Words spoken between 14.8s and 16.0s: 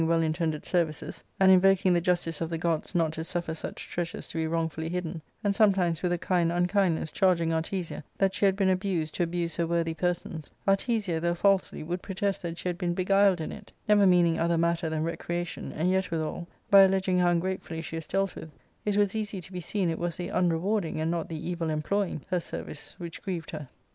than recreation, and